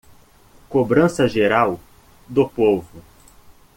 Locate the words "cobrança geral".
0.67-1.79